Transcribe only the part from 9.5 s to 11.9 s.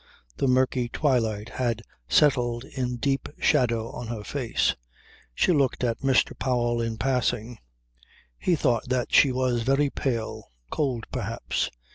very pale. Cold perhaps.